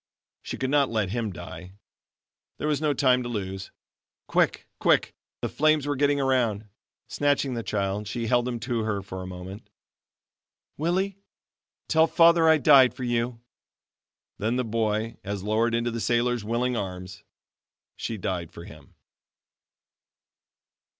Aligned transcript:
She 0.41 0.57
could 0.57 0.71
not 0.71 0.89
let 0.89 1.11
him 1.11 1.31
die. 1.31 1.73
There 2.57 2.67
was 2.67 2.81
no 2.81 2.91
time 2.91 3.21
to 3.21 3.29
lose. 3.29 3.69
Quick! 4.27 4.67
quick! 4.79 5.13
The 5.41 5.47
flames 5.47 5.85
were 5.85 5.95
getting 5.95 6.19
around. 6.19 6.67
Snatching 7.07 7.53
the 7.53 7.61
child, 7.61 8.07
she 8.07 8.25
held 8.25 8.47
him 8.47 8.59
to 8.61 8.79
her 8.81 8.97
a 8.97 9.27
moment. 9.27 9.69
"Willie, 10.75 11.19
tell 11.87 12.07
Father 12.07 12.49
I 12.49 12.57
died 12.57 12.95
for 12.95 13.03
you!" 13.03 13.41
Then 14.39 14.55
the 14.55 14.65
boy 14.65 15.17
as 15.23 15.43
lowered 15.43 15.75
into 15.75 15.91
the 15.91 16.01
sailor's 16.01 16.43
willing 16.43 16.75
arms. 16.75 17.23
She 17.95 18.17
died 18.17 18.51
for 18.51 18.63
him. 18.63 18.95